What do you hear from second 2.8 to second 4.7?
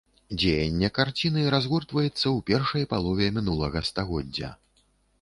палове мінулага стагоддзя.